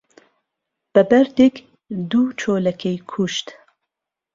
[0.93, 1.55] به بهردێک
[2.11, 3.47] دوو چۆلهکهی کوشت